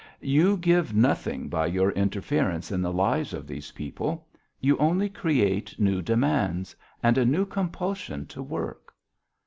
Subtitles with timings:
[0.23, 4.27] "You give nothing by your interference in the lives of these people.
[4.59, 8.95] You only create new demands, and a new compulsion to work."